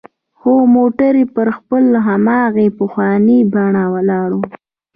خو 0.37 0.53
موټر 0.75 1.13
پر 1.35 1.47
خپل 1.57 1.85
هماغه 2.07 2.65
پخواني 2.79 3.39
بڼه 3.53 3.83
ولاړ 3.93 4.29
و. 4.37 4.41